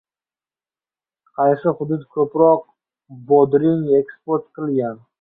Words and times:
Qaysi 1.41 1.75
hudud 1.81 2.09
ko‘proq 2.17 2.67
bodring 3.31 3.89
eksport 4.03 4.53
qilgan 4.61 5.03